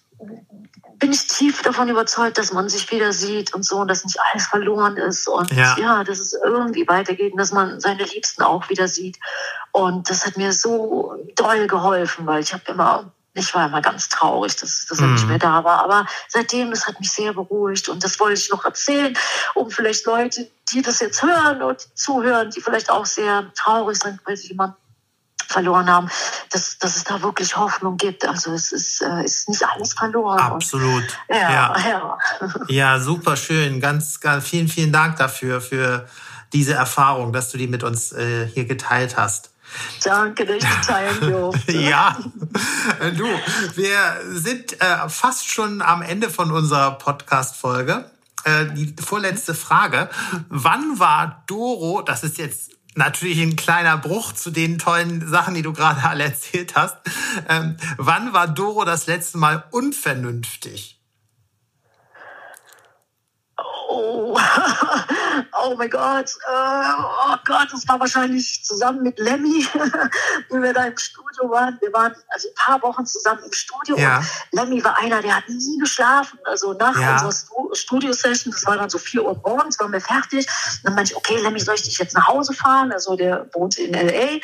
[1.02, 4.20] bin ich tief davon überzeugt, dass man sich wieder sieht und so und dass nicht
[4.32, 8.44] alles verloren ist und ja, ja dass es irgendwie weitergeht und dass man seine Liebsten
[8.44, 9.18] auch wieder sieht.
[9.72, 14.10] Und das hat mir so doll geholfen, weil ich habe immer ich war immer ganz
[14.10, 15.30] traurig, dass, dass er nicht mhm.
[15.30, 15.84] mehr da war.
[15.84, 17.88] Aber seitdem, das hat mich sehr beruhigt.
[17.88, 19.18] Und das wollte ich noch erzählen,
[19.56, 24.20] um vielleicht Leute, die das jetzt hören und zuhören, die vielleicht auch sehr traurig sind,
[24.26, 24.76] weil sie jemanden
[25.52, 26.10] verloren haben,
[26.50, 28.26] dass, dass es da wirklich Hoffnung gibt.
[28.26, 30.40] Also es ist, äh, ist nicht alles verloren.
[30.40, 31.04] Absolut.
[31.04, 31.76] Und, ja, ja.
[31.88, 32.18] Ja.
[32.68, 33.80] ja, super schön.
[33.80, 36.08] Ganz, ganz vielen, vielen Dank dafür, für
[36.54, 39.52] diese Erfahrung, dass du die mit uns äh, hier geteilt hast.
[40.04, 41.72] Danke, dass ich teilen durfte.
[41.78, 42.18] ja,
[43.16, 43.26] du,
[43.76, 43.98] wir
[44.32, 48.12] sind äh, fast schon am Ende von unserer Podcast-Folge.
[48.44, 50.10] Äh, die vorletzte Frage.
[50.50, 55.62] Wann war Doro, das ist jetzt natürlich ein kleiner Bruch zu den tollen Sachen, die
[55.62, 56.98] du gerade alle erzählt hast.
[57.48, 61.00] Ähm, wann war Doro das letzte Mal unvernünftig?
[63.90, 64.38] Oh,
[65.64, 66.94] oh mein Gott, äh,
[67.28, 69.66] oh Gott, das war wahrscheinlich zusammen mit Lemmy,
[70.50, 71.78] wie wir da im Studio waren.
[71.82, 74.18] Wir waren also ein paar Wochen zusammen im Studio ja.
[74.18, 76.40] und Lemmy war einer, der hat nie geschlafen.
[76.46, 77.14] Also nach ja.
[77.14, 77.32] unserer
[77.74, 80.48] Studio-Session, das war dann so vier Uhr morgens, waren wir fertig.
[80.48, 82.92] Und dann meinte ich, okay, Lemmy, soll ich dich jetzt nach Hause fahren?
[82.92, 84.40] Also der wohnt in L.A.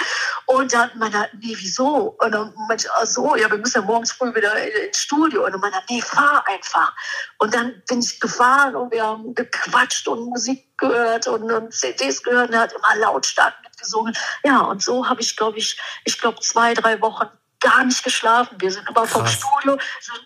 [0.45, 2.15] Und dann meinte er, nee, wieso?
[2.19, 4.53] Und dann meinte ich, ach so, ja, wir müssen ja morgens früh wieder
[4.85, 5.45] ins Studio.
[5.45, 6.93] Und dann meinte er, nee, fahr einfach.
[7.37, 12.23] Und dann bin ich gefahren und wir haben gequatscht und Musik gehört und, und CDs
[12.23, 12.49] gehört.
[12.49, 14.15] Und er hat immer lautstark mitgesungen.
[14.43, 17.27] Ja, und so habe ich, glaube ich, ich glaube zwei, drei Wochen
[17.59, 18.55] gar nicht geschlafen.
[18.59, 19.11] Wir sind immer Krass.
[19.11, 19.77] vom Studio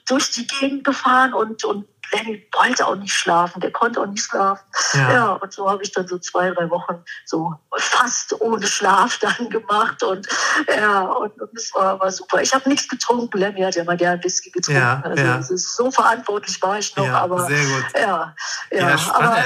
[0.08, 4.24] durch die Gegend gefahren und, und Lenny wollte auch nicht schlafen, der konnte auch nicht
[4.24, 4.64] schlafen.
[4.94, 9.18] Ja, ja und so habe ich dann so zwei, drei Wochen so fast ohne Schlaf
[9.22, 10.28] dann gemacht und
[10.68, 12.42] ja, und, und das war, war super.
[12.42, 14.82] Ich habe nichts getrunken, Lenny hat ja mal gern Whisky getrunken.
[14.82, 15.42] Ja, also ja.
[15.42, 18.36] so verantwortlich war ich noch, aber ja, ja,
[18.72, 19.00] ja.
[19.14, 19.44] Aber,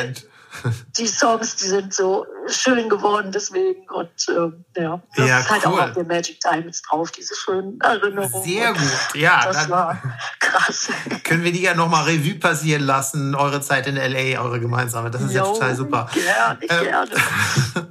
[0.98, 5.66] die Songs, die sind so schön geworden deswegen und ähm, ja, das ja, ist halt
[5.66, 5.74] cool.
[5.74, 8.44] auch auf der Magic Diamonds drauf, diese schönen Erinnerungen.
[8.44, 9.42] Sehr gut, ja.
[9.46, 10.02] Das war
[10.40, 10.90] krass.
[11.24, 15.22] Können wir die ja nochmal Revue passieren lassen, eure Zeit in L.A., eure gemeinsame, das
[15.22, 16.10] ist jo, ja total super.
[16.14, 17.12] Gerne, ähm, gerne.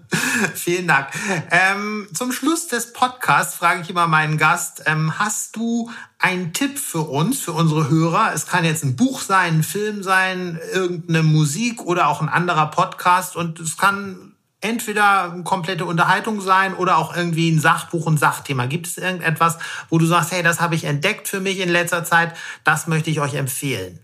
[0.54, 1.08] vielen Dank.
[1.50, 6.78] Ähm, zum Schluss des Podcasts frage ich immer meinen Gast, ähm, hast du ein Tipp
[6.78, 8.32] für uns, für unsere Hörer.
[8.34, 12.70] Es kann jetzt ein Buch sein, ein Film sein, irgendeine Musik oder auch ein anderer
[12.70, 13.36] Podcast.
[13.36, 18.66] Und es kann entweder eine komplette Unterhaltung sein oder auch irgendwie ein Sachbuch, ein Sachthema.
[18.66, 19.58] Gibt es irgendetwas,
[19.90, 23.10] wo du sagst, hey, das habe ich entdeckt für mich in letzter Zeit, das möchte
[23.10, 24.00] ich euch empfehlen?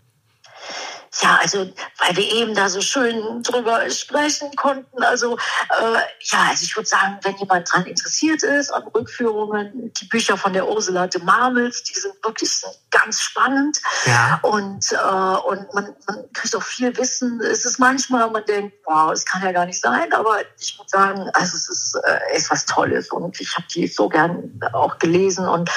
[1.23, 1.69] Ja, also
[1.99, 5.03] weil wir eben da so schön drüber sprechen konnten.
[5.03, 10.05] Also äh, ja, also ich würde sagen, wenn jemand dran interessiert ist an Rückführungen, die
[10.05, 13.79] Bücher von der Ursula de Marmels, die sind wirklich ganz spannend.
[14.07, 14.39] Ja.
[14.43, 17.41] Und, äh, und man, man kriegt auch viel Wissen.
[17.41, 20.91] Es ist manchmal, man denkt, wow, es kann ja gar nicht sein, aber ich muss
[20.91, 24.99] sagen, also es ist, äh, ist was Tolles und ich habe die so gern auch
[24.99, 25.69] gelesen und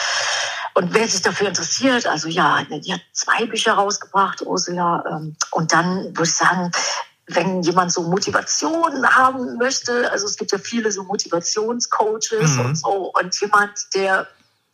[0.75, 5.03] und wer sich dafür interessiert, also ja, die hat zwei Bücher rausgebracht, Ursula.
[5.09, 6.71] Ähm, und dann würde ich sagen,
[7.27, 12.65] wenn jemand so Motivation haben möchte, also es gibt ja viele so Motivationscoaches mhm.
[12.65, 14.27] und so, und jemand, der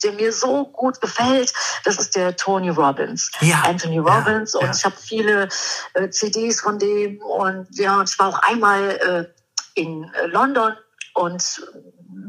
[0.04, 1.52] der mir so gut gefällt,
[1.84, 3.64] das ist der Tony Robbins, ja.
[3.66, 4.54] Anthony Robbins.
[4.54, 4.68] Ja, ja.
[4.68, 5.50] Und ich habe viele
[5.94, 7.22] äh, CDs von dem.
[7.22, 8.92] Und ja, ich war auch einmal
[9.76, 10.74] äh, in äh, London
[11.16, 11.62] und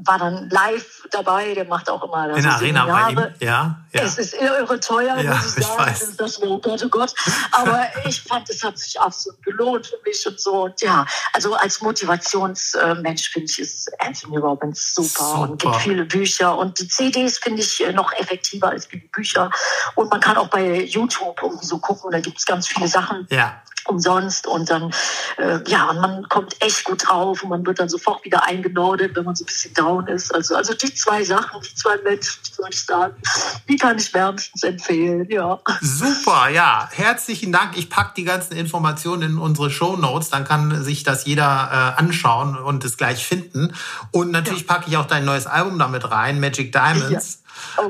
[0.04, 4.02] war dann live dabei, der macht auch immer In der Arena bei ihm, ja, ja.
[4.02, 5.78] Es ist irre teuer, Ja, muss ich ich sagen.
[5.86, 5.98] weiß.
[6.00, 7.14] Das, das oh Gott, oh Gott.
[7.50, 10.64] Aber ich fand, es hat sich absolut gelohnt für mich und so.
[10.64, 15.72] Und ja, also als Motivationsmensch finde ich, ist Anthony Robbins super, und Super.
[15.72, 16.56] gibt viele Bücher.
[16.56, 19.50] Und die CDs finde ich äh, noch effektiver als die Bücher.
[19.94, 23.26] Und man kann auch bei YouTube irgendwie so gucken, da gibt es ganz viele Sachen
[23.30, 24.92] Ja, umsonst und dann
[25.38, 29.16] äh, ja und man kommt echt gut drauf und man wird dann sofort wieder eingenordet,
[29.16, 30.34] wenn man so ein bisschen down ist.
[30.34, 33.14] Also also die zwei Sachen, die zwei Menschen, die würde ich sagen,
[33.68, 35.26] die kann ich wärmstens empfehlen.
[35.30, 35.58] Ja.
[35.80, 36.88] super, ja.
[36.92, 37.76] Herzlichen Dank.
[37.76, 42.00] Ich packe die ganzen Informationen in unsere Show Notes, dann kann sich das jeder äh,
[42.00, 43.72] anschauen und es gleich finden.
[44.10, 47.39] Und natürlich packe ich auch dein neues Album damit rein, Magic Diamonds.
[47.39, 47.39] Oh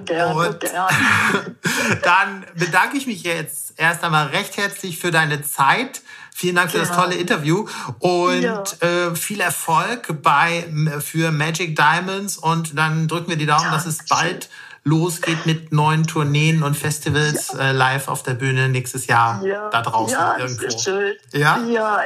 [0.05, 0.89] gern, oh Und- gern.
[2.03, 6.03] Dann bedanke ich mich jetzt erst einmal recht herzlich für deine Zeit.
[6.35, 7.03] Vielen Dank für das Gerne.
[7.05, 7.67] tolle Interview
[7.99, 8.63] und Ja.
[8.81, 10.67] äh, viel Erfolg bei
[11.01, 14.49] für Magic Diamonds und dann drücken wir die Daumen, dass es bald
[14.83, 19.83] losgeht mit neuen Tourneen und Festivals äh, live auf der Bühne nächstes Jahr Ja, da
[19.83, 20.67] draußen ja, das irgendwo.
[20.67, 21.15] ist schön.
[21.33, 21.59] Ja?
[21.69, 22.01] Ja,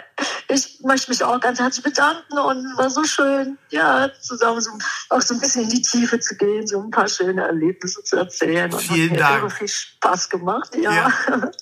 [0.48, 4.70] ich möchte mich auch ganz herzlich bedanken und war so schön, ja, zusammen so,
[5.10, 8.16] auch so ein bisschen in die Tiefe zu gehen, so ein paar schöne Erlebnisse zu
[8.16, 8.72] erzählen.
[8.72, 9.52] Und Vielen hat mir Dank.
[9.52, 10.70] viel Spaß gemacht.
[10.76, 11.12] Ja, Ja,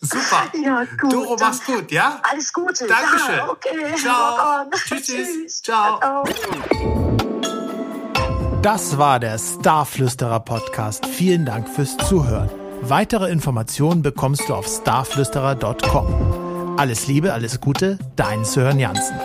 [0.00, 0.44] super.
[0.64, 1.12] Ja, gut.
[1.12, 2.20] Doro, dann mach's gut, ja?
[2.30, 2.86] Alles Gute.
[2.86, 3.36] Dankeschön.
[3.36, 3.94] Ja, okay.
[3.96, 4.64] Ciao.
[4.72, 5.62] Tschüss, tschüss.
[5.62, 5.98] Ciao.
[6.00, 7.01] Ciao.
[8.62, 11.04] Das war der Starflüsterer Podcast.
[11.04, 12.48] Vielen Dank fürs Zuhören.
[12.80, 16.76] Weitere Informationen bekommst du auf starflüsterer.com.
[16.78, 19.16] Alles Liebe, alles Gute, dein Sören Jansen.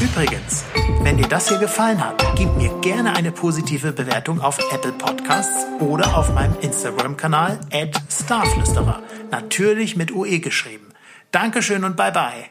[0.00, 0.64] Übrigens,
[1.02, 5.66] wenn dir das hier gefallen hat, gib mir gerne eine positive Bewertung auf Apple Podcasts
[5.78, 7.60] oder auf meinem Instagram-Kanal
[8.10, 9.02] @starflüsterer.
[9.30, 10.88] Natürlich mit UE geschrieben.
[11.30, 12.50] Dankeschön und bye bye.